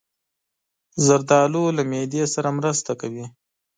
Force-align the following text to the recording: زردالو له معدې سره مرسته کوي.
زردالو 1.05 1.63
له 1.77 1.83
معدې 1.91 2.23
سره 2.33 2.49
مرسته 2.59 2.91
کوي. 3.01 3.25